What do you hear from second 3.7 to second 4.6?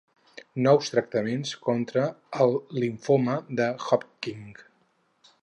Hodgkin.